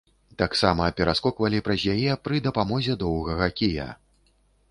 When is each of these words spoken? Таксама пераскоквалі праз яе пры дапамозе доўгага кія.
Таксама 0.41 0.87
пераскоквалі 0.99 1.59
праз 1.67 1.85
яе 1.93 2.17
пры 2.27 2.41
дапамозе 2.47 2.97
доўгага 3.05 3.53
кія. 3.61 3.87